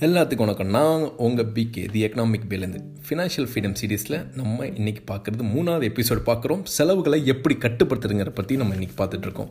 [0.00, 0.66] எல்லாத்துக்கும் வணக்கம்.
[0.66, 6.60] நான் உங்கள் பிகே தி எக்கனாமிக் பேலேருந்து ஃபினான்ஷியல் ஃப்ரீடம் சீரீஸில் நம்ம இன்றைக்கி பார்க்குறது மூணாவது எபிசோடு பார்க்குறோம்.
[6.64, 9.50] செலவுகளை எப்படி கட்டுப்படுத்துறதுங்கிற பற்றி நம்ம இன்றைக்கி பார்த்துட்ருக்கோம்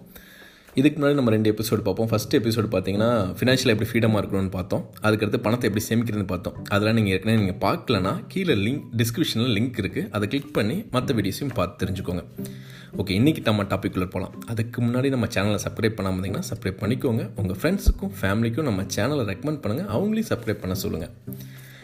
[0.80, 2.08] இதுக்கு முன்னாடி நம்ம ரெண்டு எபிசோடு பார்ப்போம்.
[2.12, 4.82] ஃபஸ்ட் எபிசோடு பார்த்தீங்கன்னா ஃபினான்ஷியல் எப்படி ஃப்ரீடமாக இருக்கணும்னு பார்த்தோம்.
[5.06, 6.56] அதுக்கடுத்து பணத்தை எப்படி சேமிக்கிறதுன்னு பார்த்தோம்.
[6.74, 11.54] அதெல்லாம் நீங்கள் ஏற்கனவே நீங்கள் பார்க்கலனா கீழே லிங்க் டிஸ்கிரிப்ஷனில் லிங்க் இருக்குது அதை கிளிக் பண்ணி மற்ற வீடியோஸையும்
[11.60, 12.24] பார்த்து தெரிஞ்சுக்கோங்க.
[13.02, 17.24] ஓகே இன்றைக்கி நம்ம டாப்பிக்குள்ளே போகலாம் அதுக்கு முன்னாடி நம்ம சேனலை சப்ஸ்கிரைப் பண்ணாமல் இருந்தீங்கன்னா சப்ஸ்கிரைப் பண்ணிக்கோங்க.
[17.42, 21.14] உங்கள் ஃப்ரெண்ட்ஸுக்கும் ஃபேமிலிக்கும் நம்ம சேனலை ரெக்கமெண்ட் பண்ணுங்கள் அவங்களையும் சப்ஸ்கிரைப் பண்ண சொல்லுங்கள்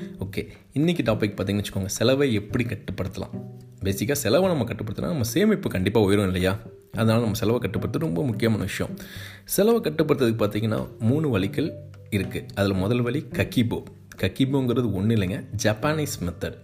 [0.01, 1.85] ஓகே இன்றைக்கி டாபிக் பார்த்தீங்கன்னு வச்சுக்கோங்க.
[1.85, 3.35] செலவை எப்படி கட்டுப்படுத்தலாம்?
[3.83, 6.57] பேசிக்காக செலவை நம்ம கட்டுப்படுத்தினா நம்ம சேமிப்பு கண்டிப்பாக உயரும் இல்லையா?
[6.93, 8.97] அதனால் நம்ம செலவை கட்டுப்படுத்துறது ரொம்ப முக்கியமான விஷயம்.
[9.45, 11.73] செலவை கட்டுப்படுத்துறதுக்கு பார்த்தீங்கன்னா மூணு வழிகள்
[12.11, 13.83] இருக்குது அதில் முதல் வழி கக்கிபோ.
[14.17, 15.45] கக்கிபோங்கிறது ஒன்றும் இல்லைங்க.
[15.63, 16.57] ஜப்பானீஸ் மெத்தட்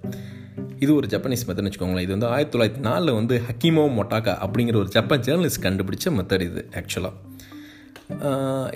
[0.80, 2.00] இது ஒரு ஜப்பானீஸ் மெத்தட்னு வச்சுக்கோங்களேன்.
[2.00, 6.70] இது வந்து ஆயிரத்தி தொள்ளாயிரத்தி நாலில் வந்து ஹக்கிமோ மொட்டாக்கா அப்படிங்கிற ஒரு ஜப்பான் ஜேர்னலிஸ்ட் கண்டுபிடிச்ச மெத்தட் இது
[6.72, 7.14] ஆக்சுவலாக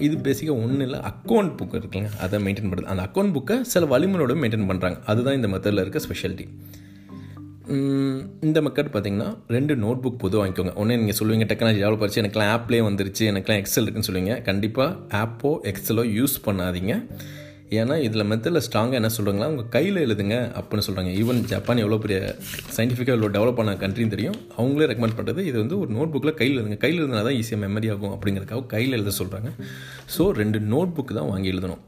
[0.05, 0.99] இது பேசிக்காக ஒன்றும் இல்லை.
[1.12, 5.49] அக்கௌண்ட் புக் இருக்குங்க அதை மெயின்டைன் பண்ணுறது அந்த அக்கௌண்ட் புக்கை சில வலிமையோட மெயின்டைன் பண்ணுறாங்க அதுதான் இந்த
[5.54, 6.48] மெத்தடில் இருக்க ஸ்பெஷாலிட்டி
[8.48, 10.73] இந்த மெக்கட் பார்த்தீங்கன்னா ரெண்டு நோட் புக் பொது வாங்கிக்கோங்க.
[10.82, 14.35] ஒன்று நீங்கள் சொல்லுவீங்க டெக்னாலஜி டெவலப் ஆச்சு எனக்குலாம் ஆப்லேயே வந்துருச்சு எனக்குலாம் எக்ஸல் இருக்குன்னு சொல்லுவீங்க.
[14.49, 16.95] கண்டிப்பாக ஆப்போ எக்ஸலோ யூஸ் பண்ணாதீங்க.
[17.79, 22.17] ஏன்னா இதில் மெத்தடில் ஸ்ட்ராங்காக என்ன சொல்கிறாங்களா உங்கள் கையில் எழுதுங்க அப்படின்னு சொல்கிறாங்க ஈவன் ஜப்பான் எவ்வளோ பெரிய
[22.75, 24.37] சயின்டிஃபிக்காக எவ்வளோ டெவலப் பண்ண கண்ட்ரின்னு தெரியும்.
[24.57, 26.77] அவங்களே ரெக்கமெண்ட் பண்ணுறது இது வந்து ஒரு நோட் புக்கில் கையில் எழுதுங்க.
[26.83, 29.51] கையில் எழுதுனா தான் ஈஸியாக மெமரி ஆகும் அப்படிங்கிறதுக்காக கையில் எழுத சொல்கிறாங்க
[30.15, 31.81] ஸோ ரெண்டு நோட் புக் தான் வாங்கி எழுதணும்.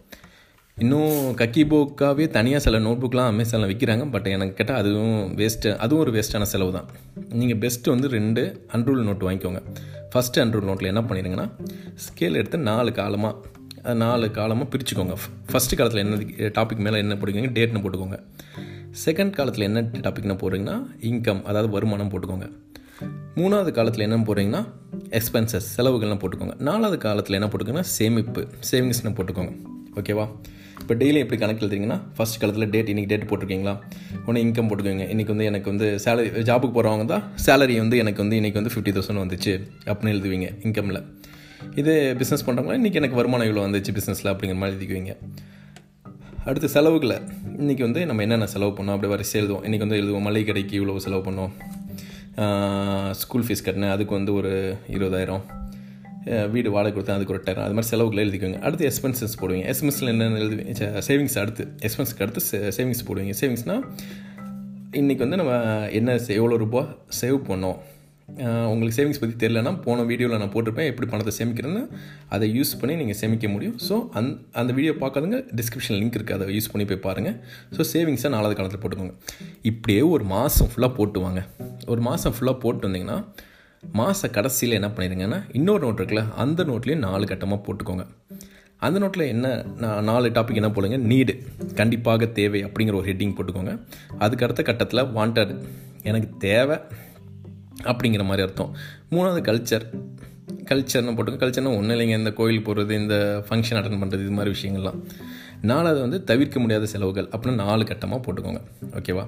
[0.77, 6.03] இன்னும் கக்கி புக்காகவே தனியாக சில நோட் புக்லாம் அமேசானில் விற்கிறாங்க பட் எனக்கு கேட்டால் அதுவும் வேஸ்ட்டு அதுவும்
[6.05, 6.87] ஒரு வேஸ்ட்டான செலவு தான்.
[7.39, 8.43] நீங்கள் பெஸ்ட்டு வந்து ரெண்டு
[8.77, 9.61] அன்ரூல் நோட் வாங்கிக்கோங்க.
[10.13, 11.47] ஃபஸ்ட்டு அன்ரூல் நோட்டில் என்ன பண்ணிடுங்கன்னா
[12.05, 13.51] ஸ்கேல் எடுத்து நாலு காலமாக
[13.91, 15.15] நாலு காலமாக பிரிச்சுக்கோங்க.
[15.51, 16.15] ஃபஸ்ட்டு காலத்தில் என்ன
[16.57, 18.19] டாபிக் மேலே என்ன போட்டுக்கோங்க டேட்னு போட்டுக்கோங்க.
[19.05, 20.77] செகண்ட் காலத்தில் என்ன டாபிக்னு போடுறீங்கன்னா
[21.09, 22.47] இன்கம் அதாவது வருமானம் போட்டுக்கோங்க.
[23.35, 24.65] மூணாவது காலத்தில் என்ன போடுறீங்கன்னா
[25.09, 26.55] எக்ஸ்பென்சஸ் செலவுகள்லாம் போட்டுக்கோங்க.
[26.59, 29.53] நாலாவது காலத்தில் என்ன போட்டுக்கோங்கன்னா சேமிப்பு சேவிங்ஸ்னு போட்டுக்கோங்க.
[29.95, 30.27] ஓகேவா
[30.81, 33.73] இப்போ டெய்லி எப்படி கணக்கு எழுதுறீங்கன்னா ஃபஸ்ட் காலத்தில் டேட் இன்றைக்கி டேட் போட்டிருக்கீங்களா?
[34.25, 35.05] ஒன்று இன்கம் போட்டுக்கோங்க.
[35.13, 38.93] இன்றைக்கி வந்து எனக்கு வந்து சேலரி ஜாபுக்கு போகிறவங்க தான் சேலரி வந்து எனக்கு வந்து இன்றைக்கி வந்து ஃபிஃப்டி
[38.95, 39.53] தௌசண்ட் வந்துச்சு
[39.85, 41.01] அப்படின்னு எழுதுவீங்க இன்கமில்
[41.81, 45.13] இது பிஸ்னஸ் பண்ணுறவங்களா இன்றைக்கி எனக்கு வருமானம் இவ்வளோ வந்துச்சு பிஸ்னஸில் அப்படிங்கிற மாதிரி எழுதிக்குவீங்க.
[46.50, 47.18] அடுத்து செலவுகளை.
[47.62, 48.96] இன்றைக்கி வந்து நம்ம என்னென்ன செலவு பண்ணோம்?
[48.96, 49.63] அப்படி வரிசை எழுதுவோம்.
[49.68, 51.52] இன்றைக்கி வந்து எழுதுவோம் மளிகை கடைக்கு இவ்வளோ செலவு பண்ணோம்.
[53.22, 53.94] ஸ்கூல் ஃபீஸ் கட்டினேன்.
[53.96, 54.52] அதுக்கு வந்து ஒரு
[54.96, 55.44] இருபதாயிரம்.
[56.53, 57.18] வீடு வாடகை கொடுத்தேன்.
[57.18, 59.66] அதுக்கு ஒரு டேரம் அது மாதிரி செலவுகளை எழுதிக்கோங்க அடுத்து எக்ஸ்பென்சஸ் போடுவீங்க.
[59.72, 60.73] எக்ஸ்பென்ஸில் என்னென்ன எழுதுவீங்க?
[61.07, 61.63] சேவிங்ஸ் அடுத்து.
[61.88, 63.34] எக்ஸ்பென்ஸ்க்கு அடுத்து சேவிங்ஸ் போடுவீங்க.
[63.41, 63.84] சேவிங்ஸ்னால்
[65.02, 65.53] இன்றைக்கி வந்து நம்ம
[66.00, 66.84] என்ன எவ்வளோ ரூபா
[67.22, 67.78] சேவ் பண்ணோம்?
[68.72, 70.89] உங்களுக்கு சேவிங்ஸ் பற்றி தெரியலனா போன வீடியோவில் நான் போட்டிருப்பேன்.
[70.91, 71.81] எப்படி பணத்தை சேமிக்கிறேன்னு
[72.35, 73.78] அதை யூஸ் பண்ணி நீங்கள் சேமிக்க முடியும்.
[73.88, 74.29] ஸோ அந்
[74.61, 75.39] அந்த வீடியோ பார்க்காதுங்க.
[75.59, 77.38] டிஸ்கிரிப்ஷன் லிங்க் இருக்குது அதை யூஸ் பண்ணி போய் பாருங்கள்
[77.75, 79.16] ஸோ சேவிங்ஸை நாலாவது காலத்தில் போட்டுக்கோங்க.
[79.72, 81.44] இப்படியே ஒரு மாதம் ஃபுல்லாக போட்டுவாங்க.
[81.94, 83.19] ஒரு மாதம் ஃபுல்லாக போட்டு வந்தீங்கன்னா
[83.84, 88.05] மாத கடைசியில் என்ன பண்ணிடுங்கன்னா இன்னொரு நோட் இருக்குல்ல அந்த நோட்லேயும் நாலு கட்டமாக போட்டுக்கோங்க.
[88.85, 89.47] அந்த நோட்டில் என்ன
[89.84, 90.97] நான் நாலு டாபிக் என்ன போடுங்க?
[91.11, 91.34] நீடு
[91.79, 93.73] கண்டிப்பாக தேவை அப்படிங்கிற ஒரு ஹெட்டிங் போட்டுக்கோங்க.
[94.23, 95.53] அதுக்கு அடுத்த கட்டத்தில் வாண்டட்
[96.11, 96.78] எனக்கு தேவை.
[97.91, 98.71] அப்படிங்கிற மாதிரி அர்த்தம்.
[99.13, 99.85] மூணாவது கல்ச்சர்
[100.69, 102.17] கல்ச்சர்னு போட்டுங்க கல்ச்சர்னா ஒன்றும் இல்லைங்க.
[102.21, 103.16] இந்த கோயில் போகிறது இந்த
[103.47, 104.99] ஃபங்க்ஷன் அட்டன் பண்ணுறது இது மாதிரி விஷயங்கள்லாம்.
[105.71, 108.61] நாலாவது வந்து தவிர்க்க முடியாத செலவுகள் அப்படின்னு நாலு கட்டமாக போட்டுக்கோங்க.
[108.99, 109.25] ஓகேவா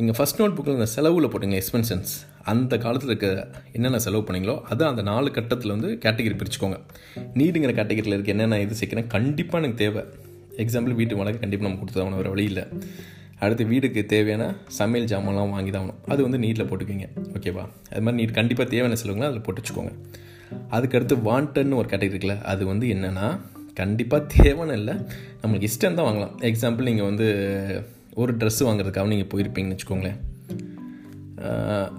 [0.00, 2.12] இங்கே ஃபஸ்ட் நோட் புக்கில் இந்த செலவில் போட்டுங்க எக்ஸ்பென்சன்ஸ்
[2.52, 3.28] அந்த காலத்தில் இருக்க
[3.76, 6.78] என்னென்ன செலவு பண்ணீங்களோ அதை அந்த நாலு கட்டத்தில் வந்து கேட்டகரி பிரிச்சுக்கோங்க.
[7.40, 10.02] நீடுங்கிற கேட்டகரியில் இருக்க என்னென்ன இது சேர்க்கிறேன் கண்டிப்பாக எனக்கு தேவை.
[10.64, 12.64] எக்ஸாம்பிள் வீட்டு வாடகை கண்டிப்பாக நம்ம கொடுத்து வேறு வழி இல்லை.
[13.42, 14.44] அடுத்து வீடுக்கு தேவையான
[14.78, 17.08] சமையல் ஜாமான்லாம் வாங்கி தான் அது வந்து நீட்டில் போட்டுக்குவீங்க.
[17.36, 19.94] ஓகேவா அது மாதிரி நீட் கண்டிப்பாக தேவையான செலவுங்களா அதில் போட்டு வச்சுக்கோங்க
[20.76, 23.26] அதுக்கடுத்து வாண்டட்னு ஒரு கேட்டகரி இருக்குல்ல அது வந்து என்னென்னா
[23.80, 24.94] கண்டிப்பாக தேவைன்னு இல்லை
[25.40, 26.34] நம்மளுக்கு இஷ்டம் தான் வாங்கலாம்.
[26.50, 27.26] எக்ஸாம்பிள் நீங்கள் வந்து
[28.22, 30.20] ஒரு ட்ரெஸ்ஸு வாங்குறதுக்காக நீங்கள் போயிருப்பீங்கன்னு வச்சுக்கோங்களேன்.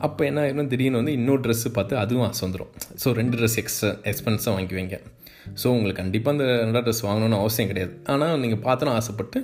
[0.05, 0.69] அப்போ என்ன ஆயிரும்?
[0.71, 4.97] திடீர்னு வந்து இன்னொரு ட்ரெஸ்ஸு பார்த்து அதுவும் ஆசை வந்துடும் ஸோ ரெண்டு ட்ரெஸ் எக்ஸ்ட்ரா எக்ஸ்பென்ஸாக வாங்கிக்குவீங்க.
[5.61, 7.93] ஸோ உங்களுக்கு கண்டிப்பாக அந்த ரெண்டாவது ட்ரெஸ் வாங்கணும்னு அவசியம் கிடையாது.
[8.13, 9.39] ஆனால் நீங்கள் பார்த்தோன்னா ஆசைப்பட்டு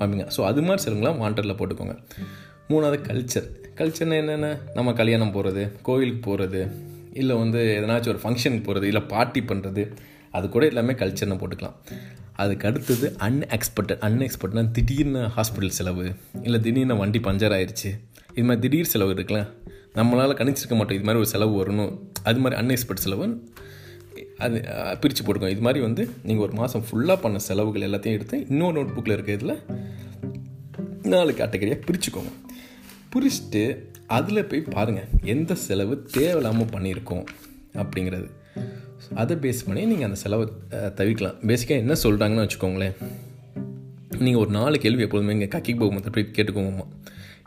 [0.00, 0.26] வாங்குங்க.
[0.36, 1.96] ஸோ அது மாதிரி சிலங்களாம் வாண்டரில் போட்டுக்கோங்க.
[2.70, 3.48] மூணாவது கல்ச்சர்
[3.80, 4.48] கல்ச்சர்னா என்னென்ன?
[4.78, 6.62] நம்ம கல்யாணம் போகிறது கோயிலுக்கு போகிறது
[7.20, 9.84] இல்லை வந்து எதனாச்சும் ஒரு ஃபங்க்ஷனுக்கு போகிறது இல்லை பார்ட்டி பண்ணுறது
[10.38, 11.76] அது கூட எல்லாமே கல்ச்சர்னு போட்டுக்கலாம்.
[12.42, 16.06] அதுக்கு அடுத்தது அன்எக்ஸ்பெக்டட் அன்எக்ஸ்பெக்டட்னா திடீர்னு ஹாஸ்பிட்டல் செலவு
[16.46, 17.90] இல்லை திடீர்னு வண்டி பஞ்சர் ஆயிடுச்சு
[18.36, 19.40] இது மாதிரி திடீர் செலவு இருக்குல்ல?
[19.98, 20.98] நம்மளால் கணிச்சிருக்க மாட்டோம்.
[20.98, 21.92] இது மாதிரி ஒரு செலவு வரணும்.
[22.28, 23.26] அது மாதிரி அன்எக்ஸ்பெக்ட் செலவு
[24.44, 24.58] அது
[25.02, 28.94] பிரித்து போட்டுக்கோங்க இது மாதிரி வந்து நீங்கள் ஒரு மாதம் ஃபுல்லாக பண்ண செலவுகள் எல்லாத்தையும் எடுத்து இன்னொரு நோட்
[28.96, 29.56] புக்கில் இருக்க இதில்
[31.12, 32.32] நாலு கேட்டகரியாக பிரிச்சுக்கோங்க.
[33.12, 33.62] பிரிச்சுட்டு
[34.18, 37.24] அதில் போய் பாருங்கள் எந்த செலவு தேவையில்லாமல் பண்ணியிருக்கோம்
[37.82, 38.28] அப்படிங்கிறது.
[39.22, 40.44] அதை பேஸ் பண்ணி நீங்கள் அந்த செலவை
[40.98, 41.38] தவிர்க்கலாம்.
[41.50, 42.96] பேசிக்காக என்ன சொல்கிறாங்கன்னு வச்சுக்கோங்களேன்.
[44.24, 46.86] நீங்கள் ஒரு நாலு கேள்வி எப்போதுமே இங்கே கக்கிக்கு போகும்போது போய் கேட்டுக்கோங்கம்மா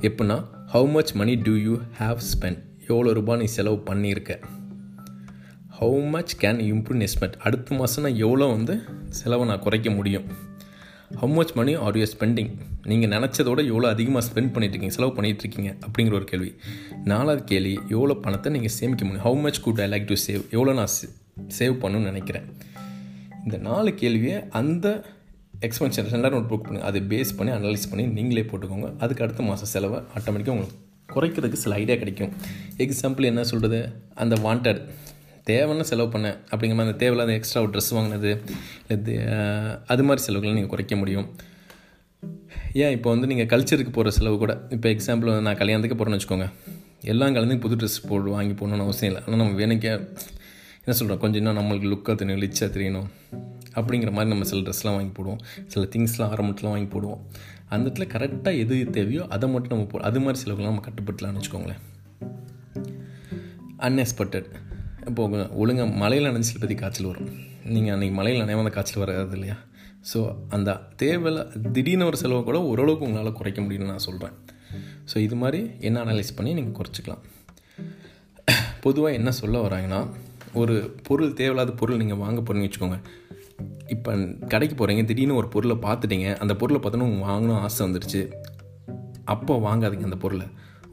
[0.07, 0.37] எப்படின்னா
[0.73, 2.61] how much money do you have spend
[2.91, 4.33] எவ்வளோ ரூபாய் நீ செலவு பண்ணியிருக்க?
[5.77, 8.73] How much can improve assessment அடுத்த மாதம் நான் எவ்வளோ வந்து
[9.09, 10.25] செலவை நான் குறைக்க முடியும்?
[11.21, 12.51] How much money are you spending
[12.85, 16.51] நீங்கள் நினச்சதோட எவ்வளோ அதிகமாக ஸ்பெண்ட் பண்ணிட்டுருக்கீங்க செலவு பண்ணிகிட்ருக்கீங்க அப்படிங்கிற ஒரு கேள்வி.
[17.03, 19.25] நாலாவது கேள்வி எவ்வளோ பணத்தை நீங்கள் சேமிக்க முடியும்?
[19.27, 20.93] How much good I like to save எவ்வளோ நான்
[21.59, 22.45] சேவ் பண்ணணும்னு நினைக்கிறேன்.
[23.43, 24.87] இந்த நாலு கேள்வியை அந்த
[25.61, 28.89] எக்ஸ்பென்ஷன் ரெண்டாயிரம் நோட் புக் பண்ணுங்கள் அதை பேஸ் பண்ணி அனலைஸ் பண்ணி நீங்களே போட்டுக்கோங்க.
[28.97, 30.79] அதுக்கு அடுத்த மாதம் செலவை ஆட்டோமேட்டிக்காக உங்களுக்கு
[31.15, 32.31] குறைக்கிறதுக்கு சில ஐடியா கிடைக்கும்.
[32.77, 33.79] எக்ஸாம்பிள் என்ன சொல்கிறது
[34.15, 34.81] அந்த வாண்டட்
[35.49, 38.31] தேவைன்னு செலவு பண்ணேன் அப்படிங்கிற மாதிரி அந்த தேவையில்லாத எக்ஸ்ட்ரா ஒரு ட்ரெஸ் வாங்கினது
[38.87, 39.15] இல்லை
[39.93, 41.27] அது மாதிரி செலவுகளை நீங்கள் குறைக்க முடியும்.
[42.83, 46.47] ஏன் இப்போ வந்து நீங்கள் கல்ச்சருக்கு போகிற செலவு கூட இப்போ எக்ஸாம்பிள் வந்து நான் கல்யாணத்துக்கு போகிறேன்னு வச்சுக்கோங்க.
[47.11, 49.23] எல்லாம் கலந்து புது ட்ரெஸ் போடு வாங்கி போடணும்னு அவசியம் இல்லை.
[49.25, 49.91] ஆனால் நம்ம வேணுக்கே
[50.85, 53.09] என்ன சொல்கிறோம் கொஞ்சம் இன்னும் நம்மளுக்கு லுக்காக தெரியணும் லிச்சாக தெரியணும்.
[53.77, 55.41] அப்படிங்கிற மாதிரி நம்ம சில ட்ரெஸ்லாம் வாங்கி போடுவோம்.
[55.67, 57.21] சில திங்ஸ்லாம் ஆரம்பத்துலாம் வாங்கி போடுவோம்.
[57.73, 61.81] அந்த இடத்துல கரெக்டாக எது தேவையோ அதை மட்டும் நம்ம போ அது மாதிரி செலவுகள்லாம் நம்ம கட்டுப்பட்டலாம்னு வச்சுக்கோங்களேன்.
[63.87, 64.49] அன்எக்ஸ்பெக்டட்
[65.09, 67.29] இப்போது ஒழுங்காக மலையில் நினைச்சு பற்றி காய்ச்சல் வரும்.
[67.73, 69.57] நீங்கள் அன்றைக்கி மலையில் நினைவாத காய்ச்சல் வராது இல்லையா?
[70.11, 70.19] ஸோ
[70.55, 70.69] அந்த
[71.01, 71.41] தேவையில்ல
[71.75, 74.35] திடீர்னு ஒரு செலவை கூட ஓரளவுக்கு உங்களால் குறைக்க முடியும்னு நான் சொல்கிறேன்
[75.11, 77.23] ஸோ இது மாதிரி என்ன அனலைஸ் பண்ணி நீங்கள் குறைச்சிக்கலாம்.
[78.85, 79.99] பொதுவாக என்ன சொல்ல வராங்கன்னா
[80.61, 80.75] ஒரு
[81.07, 82.99] பொருள் தேவையில்லாத பொருள் நீங்கள் வாங்க போகிறீங்கன்னு வச்சுக்கோங்க.
[83.95, 84.11] இப்போ
[84.51, 88.21] கடைக்கு போகிறீங்க திடீர்னு ஒரு பொருளை பார்த்துட்டீங்க அந்த பொருளை பார்த்தோன்னா உங்களுக்கு வாங்கணும் ஆசை வந்துடுச்சு
[89.33, 90.47] அப்போ வாங்காதீங்க அந்த பொருளை.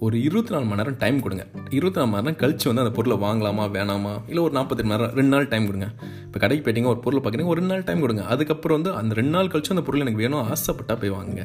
[0.06, 1.44] ஒரு இருபத்தி நாலு மணி நேரம் டைம் கொடுங்க.
[1.76, 5.12] இருபத்தி நாலு மணி நேரம் கழிச்சு வந்து அந்த பொருளை வாங்கலாமா வேணாமா இல்லை ஒரு நாற்பத்தி மணி நேரம்
[5.18, 5.88] ரெண்டு நாள் டைம் கொடுங்க.
[6.26, 8.22] இப்போ கடைக்கு போயிட்டீங்க ஒரு பொருளை பார்க்குறீங்க ஒரு ரெண்டு நாள் டைம் கொடுங்க.
[8.34, 11.44] அதுக்கப்புறம் வந்து அந்த ரெண்டு நாள் கழிச்சு அந்த பொருள் எனக்கு வேணும் ஆசைப்பட்டா போய் வாங்குங்க.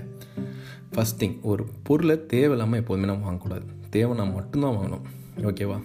[0.94, 3.68] ஃபஸ்ட் திங் ஒரு பொருளை தேவையில்லாமல் எப்போதுமே நம்ம வாங்கக்கூடாது.
[3.96, 5.06] தேவைன்னா மட்டும்தான் வாங்கணும்.
[5.52, 5.80] ஓகேவா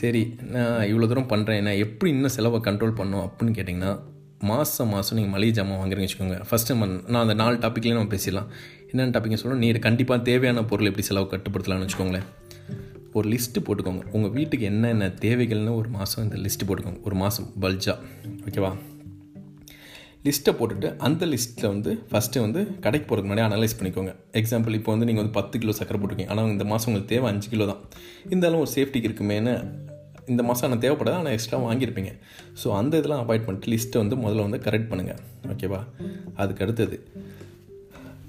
[0.00, 0.22] சரி
[0.54, 3.92] நான் இவ்வளோ தூரம் பண்ணுறேன் நான் எப்படி இன்னும் செலவை கண்ட்ரோல் பண்ணோம் அப்படின்னு கேட்டிங்கன்னா
[4.50, 6.36] மாதம் மாதம் நீங்கள் மளிகை ஜாமான் வாங்குறீங்க வச்சுக்கோங்க.
[6.48, 8.50] ஃபஸ்ட்டு நம்ம நான் அந்த நாலு டாப்பிக்லேயே நம்ம பேசிடலாம்.
[8.90, 9.64] என்னென்ன டாப்பிங்க சொல்லணும்?
[9.64, 12.28] நீ கண்டிப்பாக தேவையான பொருள் எப்படி செலவு கட்டுப்படுத்தலாம்னு வச்சுக்கோங்களேன்.
[13.18, 14.02] ஒரு லிஸ்ட்டு போட்டுக்கோங்க.
[14.16, 17.00] உங்கள் வீட்டுக்கு என்னென்ன தேவைகள்னு ஒரு மாதம் இந்த லிஸ்ட்டு போட்டுக்கோங்க.
[17.08, 17.94] ஒரு மாதம் பல்ஜா
[18.48, 18.72] ஓகேவா
[20.26, 24.12] லிஸ்ட்டை போட்டுட்டு அந்த லிஸ்ட்டில் வந்து ஃபஸ்ட்டு வந்து கடைக்கு போகிறதுக்கு முன்னாடி அனலைஸ் பண்ணிக்கோங்க.
[24.40, 26.32] எக்ஸாம்பிள் இப்போ வந்து நீங்கள் வந்து பத்து கிலோ சக்கரை போட்டுருக்கீங்க.
[26.32, 27.80] ஆனால் இந்த மாதம் உங்களுக்கு தேவை அஞ்சு கிலோ தான்.
[28.30, 29.54] இருந்தாலும் ஒரு சேஃப்டிக்கு இருக்குமேனு
[30.32, 32.10] இந்த மாதம் ஆனால் தேவைப்படாது ஆனால் எக்ஸ்ட்ரா வாங்கியிருப்பீங்க.
[32.62, 35.20] ஸோ அந்த இதெல்லாம் அவாய்ட் பண்ணிட்டு லிஸ்ட்டை வந்து முதல்ல வந்து கரெக்ட் பண்ணுங்கள்
[35.54, 35.80] ஓகேவா
[36.42, 36.98] அதுக்கு அடுத்தது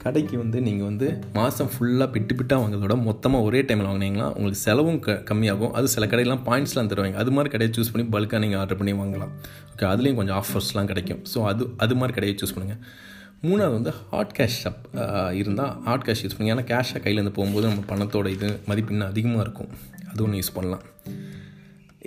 [0.03, 1.07] கடைக்கு வந்து நீங்கள் வந்து
[1.37, 5.73] மாதம் ஃபுல்லாக பிட்டு பிட்டாக வாங்குறதோட மொத்தமாக ஒரே டைமில் வாங்கினீங்கன்னா உங்களுக்கு செலவும் க கம்மியாகும்.
[5.77, 7.17] அது சில கடையெல்லாம் பாயிண்ட்ஸ்லாம் தருவாங்க.
[7.23, 9.33] அது மாதிரி கடையை சூஸ் பண்ணி பல்காக நீங்கள் ஆர்டர் பண்ணி வாங்கலாம்.
[9.73, 11.21] ஓகே அதுலேயும் கொஞ்சம் ஆஃபர்ஸ்லாம் கிடைக்கும்.
[11.33, 12.81] ஸோ அது அது மாதிரி கடையை சூஸ் பண்ணுங்கள்
[13.47, 14.83] மூணாவது வந்து ஹாட் கேஷ் ஷாப்
[15.41, 16.55] இருந்தால் ஹாட் கேஷ் யூஸ் பண்ணுங்க.
[16.55, 19.71] ஏன்னா கேஷாக கையிலேருந்து போகும்போது நம்ம பணத்தோட இது மதிப்பு இன்னும் அதிகமாக இருக்கும்.
[20.11, 20.83] அது ஒன்று யூஸ் பண்ணலாம்.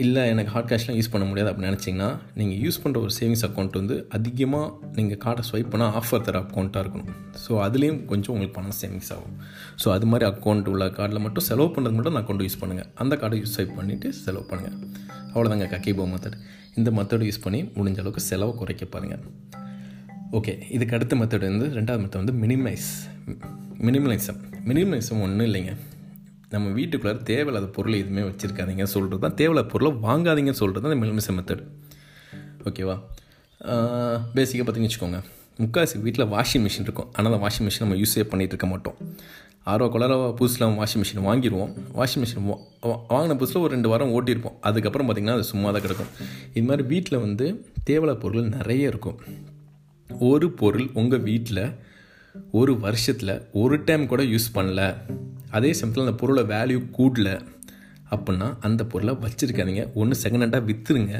[0.02, 2.08] இல்லை எனக்கு ஹார்ட் கேஷ்லாம் யூஸ் பண்ண முடியாது அப்படின்னு நினச்சிங்கன்னா
[2.38, 6.82] நீங்கள் யூஸ் பண்ணுற ஒரு சேவிங்ஸ் அக்கௌண்ட் வந்து அதிகமாக நீங்கள் கார்டை ஸ்வைப் பண்ணால் ஆஃபர் தர அக்கௌண்ட்டாக
[6.84, 7.10] இருக்கணும்.
[7.44, 9.36] ஸோ அதுலேயும் கொஞ்சம் உங்களுக்கு பணம் சேவிங்ஸ் ஆகும்.
[9.82, 13.16] ஸோ அது மாதிரி அக்கௌண்ட் உள்ள கார்டில் மட்டும் செலவு பண்ணுறது மட்டும் அந்த அக்கௌண்ட் யூஸ் பண்ணுங்கள் அந்த
[13.22, 14.76] கார்டை யூஸ் ஸ்வைப் பண்ணிவிட்டு செலவு பண்ணுங்கள்
[15.34, 16.38] அவ்வளோதாங்க கக்கிபோ மெத்தட்
[16.80, 19.24] இந்த மெத்தடை யூஸ் பண்ணி முடிஞ்ச அளவுக்கு செலவை குறைக்க பாருங்கள்
[20.38, 22.90] ஓகே இதுக்கு அடுத்த மெத்தட் வந்து ரெண்டாவது மெத்தட் வந்து மினிமைஸ்
[23.86, 25.72] மினிமலைசம் மினிமலைசம் ஒன்றும் இல்லைங்க.
[26.54, 28.84] நம்ம வீட்டுக்குள்ளே தேவையில்லாத பொருள் எதுவுமே வச்சுருக்காதீங்க.
[28.94, 31.64] சொல்கிறது தான் தேவையில்லாத பொருளை வாங்காதீங்கன்னு சொல்கிறது தான் மில்மிச மெத்தட்
[32.70, 32.96] ஓகேவா
[34.36, 35.20] பேசிக்காக பார்த்தீங்கன்னு வச்சுக்கோங்க.
[35.62, 37.08] முக்கால்வாசி வீட்டில் வாஷிங் மிஷின் இருக்கும்.
[37.14, 38.96] ஆனால் அந்த வாஷிங் மிஷின் நம்ம யூஸே பண்ணிகிட்டு இருக்க மாட்டோம்.
[39.72, 42.48] ஆர்வ குளர புதுசில் வாஷிங் மிஷின் வாங்கிடுவோம் வாஷிங் மிஷின்
[43.14, 44.56] வாங்கின புதுசில் ஒரு ரெண்டு வாரம் ஓட்டியிருப்போம்.
[44.68, 46.10] அதுக்கப்புறம் பார்த்திங்கன்னா அது சும்மா தான் கிடக்கும்.
[46.56, 47.46] இது மாதிரி வீட்டில் வந்து
[47.90, 49.18] தேவையான பொருள் நிறைய இருக்கும்.
[50.30, 51.64] ஒரு பொருள் உங்கள் வீட்டில்
[52.60, 54.82] ஒரு வருஷத்தில் ஒரு டைம் கூட யூஸ் பண்ணல.
[55.56, 57.30] அதே சமயத்தில் அந்த பொருளை வேல்யூ கூடல
[58.14, 59.82] அப்படின்னா அந்த பொருளை வச்சுருக்காதீங்க.
[60.00, 61.14] ஒன்று செகண்ட் ஹேண்டாக விற்றுருங்க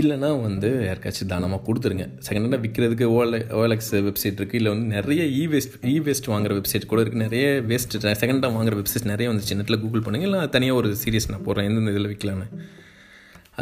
[0.00, 2.04] இல்லைனா வந்து யாருக்காச்சும் தானமாக கொடுத்துருங்க.
[2.26, 6.54] செகண்ட் ஹேண்டாக விற்கிறதுக்கு ஓஎல் ஓஎல்எக்ஸ் வெப்சைட் இருக்குது இல்லை வந்து நிறைய இ வேஸ்ட் இ வேஸ்ட் வாங்குற
[6.58, 9.56] வெப்சைட் கூட இருக்குது நிறைய வேஸ்ட் செகண்ட் ஹேண்டாக வாங்குற வெப்சைட் நிறைய வந்துச்சு.
[9.60, 10.26] நெட்டில் கூகுள் பண்ணுங்க.
[10.28, 11.68] இல்லை தனியாக ஒரு சீரியஸ் நான் போடுறேன்.
[11.70, 12.48] எந்தெந்த இதில் விற்கலான்னு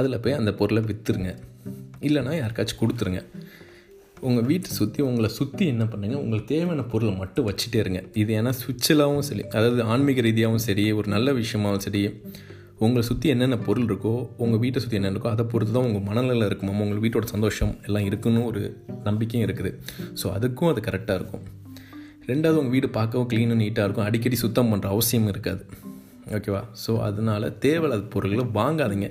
[0.01, 1.31] அதில் போய் அந்த பொருளை விற்றுருங்க
[2.09, 3.23] இல்லைனா யாருக்காச்சும் கொடுத்துருங்க.
[4.27, 8.01] உங்கள் வீட்டை சுற்றி உங்களை சுற்றி என்ன பண்ணுங்கள் உங்களுக்கு தேவையான பொருளை மட்டும் வச்சுட்டே இருங்க.
[8.21, 12.03] இது ஏன்னா சுவிட்சலாகவும் சரி அதாவது ஆன்மீக ரீதியாகவும் சரி ஒரு நல்ல விஷயமாகவும் சரி
[12.85, 14.13] உங்களை சுற்றி என்னென்ன பொருள் இருக்கோ
[14.45, 16.73] உங்கள் வீட்டை சுற்றி என்ன இருக்கோ அதை பொறுத்து தான் உங்கள் மனநிலையில் இருக்குமா.
[16.85, 18.61] உங்கள் வீட்டோட சந்தோஷம் எல்லாம் இருக்குன்னு ஒரு
[19.07, 19.71] நம்பிக்கையும் இருக்குது.
[20.21, 21.45] ஸோ அதுக்கும் அது கரெக்டாக இருக்கும்.
[22.31, 24.07] ரெண்டாவது உங்கள் வீடு பார்க்கவும் க்ளீனும் நீட்டாக இருக்கும்.
[24.09, 25.65] அடிக்கடி சுத்தம் பண்ணுற அவசியம் இருக்காது.
[26.37, 29.09] ஓகேவா ஸோ அதனால் தேவையில்லாத பொருள்களை வாங்காதீங்க.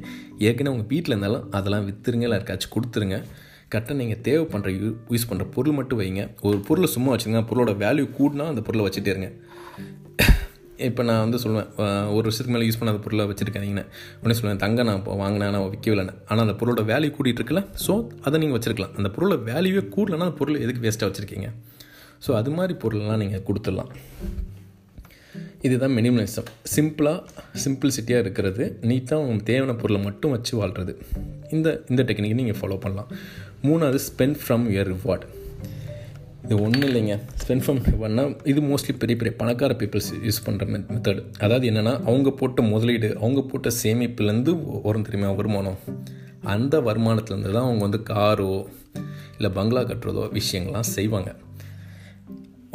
[0.47, 3.19] ஏற்கனவே உங்கள் வீட்டில் இருந்தாலும் அதெல்லாம் விற்றுருங்க இல்லை யாருக்காச்சும் கொடுத்துருங்க.
[3.71, 6.23] கரெக்டாக நீங்கள் தேவை பண்ணுற யூ யூஸ் பண்ணுற பொருள் மட்டும் வைங்க.
[6.47, 9.29] ஒரு பொருளை சும்மா வச்சுருங்க பொருளோட வேல்யூ கூடனா அந்த பொருளை வச்சுட்டே இருங்க.
[10.87, 11.69] இப்போ நான் வந்து சொல்லுவேன்
[12.15, 13.85] ஒரு வருஷத்துக்கு மேலே யூஸ் பண்ணாத பொருளை வச்சுருக்காதீங்கன்னு
[14.21, 17.93] உடனே சொல்லுவேன் தங்க நான் இப்போ வாங்கினேன் நான் விற்கவில்லைன்னு ஆனால் அந்த பொருளோட வேல்யூ கூட்டிகிட்டு இருக்குல்ல ஸோ
[18.27, 18.93] அதை நீங்கள் வச்சுருக்கலாம்.
[18.99, 21.49] அந்த பொருளோட வேல்யூவே கூடலன்னா அந்த பொருள் எதுக்கு வேஸ்ட்டாக வச்சுருக்கீங்க?
[22.25, 23.91] ஸோ அது மாதிரி பொருளெல்லாம் நீங்கள் கொடுத்துடலாம்.
[25.61, 27.19] இதுதான் மினிமலிசம் சிம்பிளாக
[27.63, 28.79] சிம்பிள்சிட்டியாக இருக்கிறது.
[28.81, 30.97] நீட்டாக உங்களுக்கு தேவையான பொருளை மட்டும் வச்சு வாழ்கிறது
[31.49, 33.09] இந்த இந்த டெக்னிக்கை நீங்கள் ஃபாலோ பண்ணலாம்.
[33.63, 35.25] மூணாவது ஸ்பெண்ட் ஃப்ரம் யுவர் ரிவார்ட்
[36.43, 37.19] இது ஒன்றும் இல்லைங்க.
[37.41, 42.31] ஸ்பெண்ட் ஃப்ரம் ரிவார்ட்னா இது மோஸ்ட்லி பெரிய பெரிய பணக்கார பீப்புள்ஸ் யூஸ் பண்ணுற மெத்தட் அதாவது என்னென்னா அவங்க
[42.31, 45.79] போட்ட முதலீடு அவங்க போட்ட சேமிப்புலேருந்து வரும் தெரியுமா வருமானம்?
[46.41, 48.67] அந்த வருமானத்துலேருந்து தான் அவங்க வந்து காரோ
[49.37, 51.35] இல்லை பங்களா கட்டுறதோ விஷயங்கள்லாம் செய்வாங்க.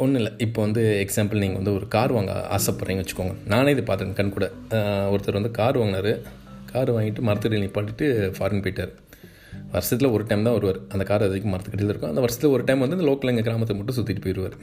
[0.01, 0.31] ஒன்றும் இல்லை.
[0.45, 3.33] இப்போ வந்து எக்ஸாம்பிள் நீங்கள் வந்து ஒரு கார் வாங்க ஆசைப்பட்றீங்கன்னு வச்சுக்கோங்க.
[3.51, 4.47] நானே இது பார்த்துருக்கேன் கண் கூட.
[5.13, 6.11] ஒருத்தர் வந்து கார் வாங்கினார்.
[6.71, 8.05] கார் வாங்கிட்டு மரத்தடியில் நிப்பாட்டிட்டு
[8.37, 8.93] ஃபாரின் போயிட்டார்.
[9.73, 10.79] வருஷத்தில் ஒரு டைம் தான் வருவார்.
[10.93, 12.11] அந்த கார் அதுக்கு மரத்துக்கடியில் இருக்கும்.
[12.13, 14.57] அந்த வருஷத்தில் ஒரு டைம் வந்து இந்த லோக்கல் எங்கள் கிராமத்தை மட்டும் சுற்றிட்டு போயிடுவார்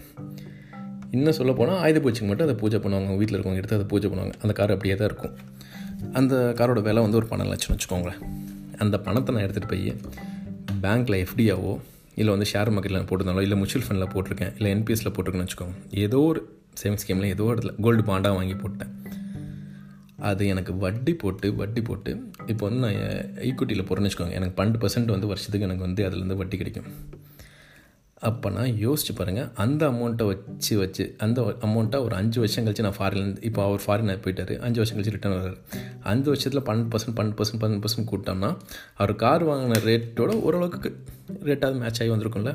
[1.17, 3.17] இன்னும் சொல்ல போனால் ஆயுத பூஜைக்கு மட்டும் அதை பூஜை பண்ணுவாங்க.
[3.21, 4.35] வீட்டில் இருக்கவங்க எடுத்து அதை பூஜை பண்ணுவாங்க.
[4.43, 5.35] அந்த கார் அப்படியே தான் இருக்கும்.
[6.19, 8.21] அந்த காரோட விலை வந்து ஒரு பன்னெண்டு லட்சம் வச்சுக்கோங்களேன்.
[8.85, 9.89] அந்த பணத்தை நான் எடுத்துகிட்டு போய்
[10.85, 11.73] பேங்க்கில் எஃப்டியாவோ
[12.21, 16.41] இல்லை வந்து ஷேர் மார்க்கெட்டில் போட்டிருந்தாலும் இல்லை மியூச்சுவல் ஃபண்டில் போட்டிருக்கேன் இல்லை என்பிஎஸில் போட்டிருக்கேன்னு வச்சுக்கோங்க ஏதோ ஒரு
[16.81, 18.93] சேவிங்ஸ் ஸ்கீமில் ஏதோ ஒரு இடத்துல கோல்டு பாண்டாக வாங்கி போட்டேன்.
[20.29, 22.11] அது எனக்கு வட்டி போட்டு வட்டி போட்டு
[22.53, 22.99] இப்போ வந்து நான்
[23.49, 26.89] ஈக்குவிட்டியில் போகிறேன்னு வச்சுக்கோங்க எனக்கு பன்னெண்டு பர்சன்ட் வந்து வருஷத்துக்கு எனக்கு வந்து அதுலேருந்து வட்டி கிடைக்கும்.
[28.29, 32.97] அப்போ நான் யோசிச்சு பாருங்கள் அந்த அமௌண்ட்டை வச்சு வச்சு அந்த அமௌண்ட்டை ஒரு அஞ்சு வருஷம் கழிச்சு நான்
[32.99, 35.57] ஃபாரின்லேருந்து இப்போ அவர் ஃபாரின் போயிட்டார் அஞ்சு வருஷம் கழிச்சு ரிட்டர்ன் வர்றாரு.
[36.11, 38.51] அஞ்சு வருஷத்தில் பன்னெண்டு பர்சன்ட் பன்னெண்டு பர்சன்ட் பன்னெண்டு பர்சன்ட் கூட்டோம்னா
[39.01, 40.91] அவர் கார் வாங்கின ரேட்டோட ஓரளவுக்கு
[41.49, 42.53] ரேட்டாவது மேட்ச் ஆகி வந்திருக்கும்ல.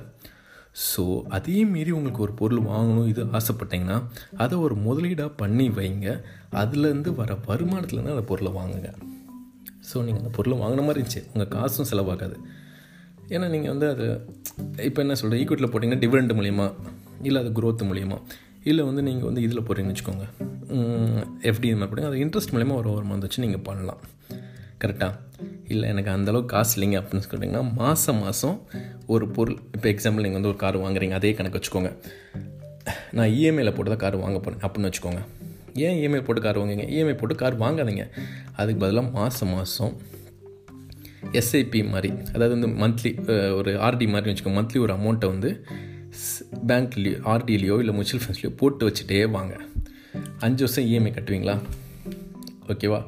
[0.89, 1.03] ஸோ
[1.37, 3.97] அதையும் மீறி உங்களுக்கு ஒரு பொருள் வாங்கணும் இது ஆசைப்பட்டீங்கன்னா
[4.43, 6.07] அதை ஒரு முதலீடாக பண்ணி வைங்க.
[6.61, 8.91] அதுலேருந்து வர வருமானத்துலேருந்து அந்த பொருளை வாங்குங்க.
[9.89, 11.23] ஸோ நீங்கள் அந்த பொருளை வாங்கின மாதிரி இருந்துச்சு.
[11.33, 12.37] உங்கள் காசும் செலவாகாது.
[13.29, 14.05] ஏன்னா நீங்கள் வந்து அது
[14.85, 16.67] இப்போ என்ன சொல்கிறேன் ஈக்குவிட்டியில் போட்டிங்கன்னா டிவிடெண்ட் மூலியமா
[17.21, 18.21] இல்லை அது க்ரோத் மூலியமாக
[18.63, 20.25] இல்லை வந்து நீங்கள் வந்து இதில் போடுறீங்கன்னு வச்சுக்கோங்க.
[21.49, 24.01] எஃப்டி இந்த மாதிரி போடுங்க அது இன்ட்ரெஸ்ட் மூலியமாக ஒரு ஒரு மந்த் வச்சு நீங்கள் பண்ணலாம்
[24.83, 25.13] கரெக்டாக
[25.67, 28.57] இல்லை எனக்கு அந்தளவுக்கு காசு இல்லைங்க அப்படின்னு சொல்லிட்டிங்கன்னா மாதம் மாதம்
[29.05, 31.91] ஒரு பொருள் இப்போ எக்ஸாம்பிள் நீங்கள் வந்து ஒரு கார் வாங்குறீங்க அதே கணக்கு வச்சுக்கோங்க.
[33.11, 35.21] நான் இஎம்ஐயில் போட்டு தான் கார் வாங்க போகிறேன் அப்படின்னு வச்சுக்கோங்க.
[35.73, 38.05] ஏன் இஎம்ஐ போட்டு கார் வாங்குங்க இஎம்ஐ போட்டு கார் வாங்காதீங்க.
[38.55, 39.95] அதுக்கு பதிலாக மாதம் மாதம்
[41.39, 43.11] எஸ்ஐபி மாதிரி அதாவது வந்து மந்த்லி
[43.59, 45.51] ஒரு ஆர்டி மாதிரி வச்சுக்கோங்க மந்த்லி ஒரு அமௌண்ட்டை வந்து
[46.69, 49.55] பேங்க்லேயோ ஆர்டிலேயோ இல்லை மியூச்சுவல் ஃபண்ட்ஸ்லையோ போட்டு வச்சுட்டே வாங்க.
[50.45, 51.55] அஞ்சு வருஷம் இஎம்ஐ கட்டுவீங்களா?
[52.73, 52.99] ஓகேவா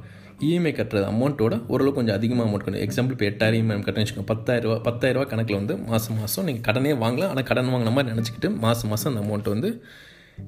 [0.47, 4.75] இஎம்ஐ கட்டுறது அமௌண்ட்டோட ஓரளவு கொஞ்சம் அதிகமாக அமௌண்ட் கட்டணும் எக்ஸாம்பிள் இப்போ எட்டாயிரம் இஎம்ஐ கட்டணும் வச்சுக்கோங்க பத்தாயிரரூவா
[4.87, 7.31] பத்தாயிரரூவா கணக்கில் வந்து மாதம் மாதம் நீங்கள் கடனே வாங்கலாம்.
[7.33, 9.71] ஆனால் கடன் வாங்கின மாதிரி நினச்சிக்கிட்டு மாதம் மாதம் அந்த அமௌண்ட்டை வந்து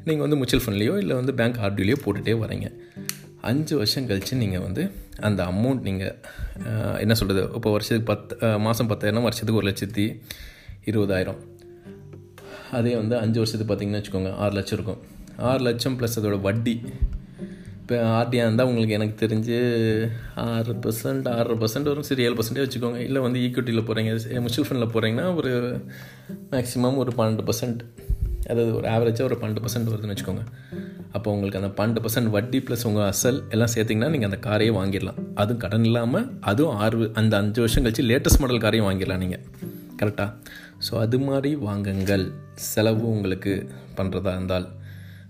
[0.05, 2.69] நீங்கள் வந்து மியூச்சுவல் ஃபண்ட்லேயோ இல்லை வந்து பேங்க் ஆர்டிலேயோ போட்டுகிட்டே வரீங்க.
[3.50, 4.84] அஞ்சு வருஷம் கழித்து நீங்கள் வந்து
[5.27, 6.15] அந்த அமௌண்ட் நீங்கள்
[7.03, 10.05] என்ன சொல்கிறது இப்போ வருஷத்துக்கு பத்து மாதம் பத்தாயிரம் வருஷத்துக்கு ஒரு லட்சத்தி
[10.89, 11.39] இருபதாயிரம்.
[12.77, 15.00] அதே வந்து அஞ்சு வருஷத்துக்கு பார்த்தீங்கன்னா வச்சுக்கோங்க ஆறு லட்சம் இருக்கும்.
[15.51, 16.75] ஆறு லட்சம் ப்ளஸ் அதோட வட்டி.
[17.81, 19.55] இப்போ ஆர்டியாக இருந்தால் உங்களுக்கு எனக்கு தெரிஞ்சு
[20.48, 22.08] ஆறு பர்சன்ட் ஆறரை பர்சன்ட் வரும்.
[22.10, 23.00] சரி ஏழு பர்சன்டே வச்சுக்கோங்க.
[23.08, 24.12] இல்லை வந்து ஈக்விட்டியில் போகிறீங்க
[24.43, 25.53] மியூச்சுவல் ஃபண்டில் போகிறீங்கன்னா ஒரு
[26.53, 27.81] மேக்ஸிமம் ஒரு பன்னெண்டு பர்சன்ட்
[28.51, 30.43] அதாவது ஒரு ஆவரேஜாக ஒரு பன்னெண்டு பர்சன்ட் வருதுன்னு வச்சுக்கோங்க.
[31.15, 35.19] அப்போ உங்களுக்கு அந்த பன்னெண்டு பர்சன்ட் வட்டி ப்ளஸ் உங்கள் அசல் எல்லாம் சேர்த்திங்கன்னா நீங்கள் அந்த காரையே வாங்கிடலாம்.
[35.41, 39.43] அதுவும் கடன் இல்லாமல் அதுவும் ஆறு அந்த அஞ்சு வருஷம் கழிச்சு லேட்டஸ்ட் மாடல் காரையும் வாங்கிடலாம் நீங்கள்
[40.01, 40.29] கரெக்டாக
[40.87, 42.25] ஸோ அது மாதிரி வாங்குங்கள்.
[42.73, 43.53] செலவு உங்களுக்கு
[43.97, 44.67] பண்ணுறதா இருந்தால்.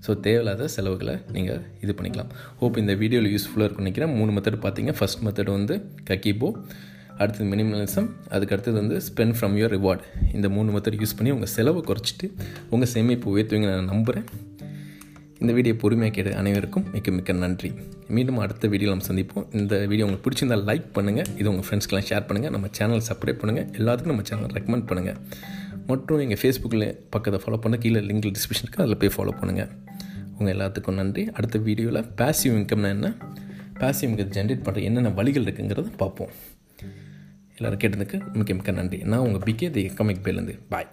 [0.06, 2.30] ஸோ தேவையில்லாத செலவுகளை நீங்கள் இது பண்ணிக்கலாம்.
[2.60, 4.14] ஹோப் இந்த வீடியோவில் யூஸ்ஃபுல்லாக இருக்கும் நினைக்கிறேன்.
[4.20, 5.76] மூணு மெத்தட் பார்த்தீங்க ஃபஸ்ட் மெத்தட் வந்து
[6.10, 6.50] கக்கிபோ
[7.22, 10.04] அடுத்தது மினிமலிசம் அதுக்கு அடுத்தது வந்து ஸ்பெண்ட் ஃப்ரம் யுவர் ரிவார்டு
[10.38, 12.28] இந்த மூணு மெத்தட் யூஸ் பண்ணி உங்கள் செலவை குறைச்சிட்டு
[12.76, 14.28] உங்கள் சேமிப்பு உயர்த்துவீங்க நான் நம்புகிறேன்
[15.44, 17.70] இந்த வீடியோ பொறுமையாக கேட்டு அனைவருக்கும் மிக்க மிக்க நன்றி.
[18.16, 19.46] மீண்டும் அடுத்த வீடியோ நம்ம சந்திப்போம்.
[19.60, 23.68] இந்த வீடியோ உங்களுக்கு பிடிச்சிருந்தால் லைக் பண்ணுங்கள் இது உங்கள் ஃப்ரெண்ட்ஸ்க்கெலாம் ஷேர் பண்ணுங்கள் நம்ம சேனல் சப்ஸ்கிரைப் பண்ணுங்கள்
[23.80, 25.18] எல்லாத்துக்கும் நம்ம சேனல் ரெக்கமெண்ட் பண்ணுங்கள்
[25.92, 29.70] மற்றும் எங்கள் ஃபேஸ்புக்கில் பக்கத்தை ஃபாலோ பண்ண கீழே லிங்க் டிஸ்கிரிப்ஷன் இருக்குது அதில் போய் ஃபாலோ பண்ணுங்கள்
[30.38, 31.24] உங்கள் எல்லாத்துக்கும் நன்றி.
[31.38, 33.10] அடுத்த வீடியோவில் பேசிவ் இன்கம்னா என்ன?
[33.82, 36.34] பேசிவ் இன்கம் ஜென்ரேட் பண்ணுற என்னென்ன வழிகள் இருக்குங்கிறத பார்ப்போம்.
[37.58, 39.00] எல்லோரும் கேட்டதுக்கு மிக்க மிக்க நன்றி.
[39.12, 40.90] நான் உங்கள் பிகே தி எக்கமிக் பேலேருந்து பாய்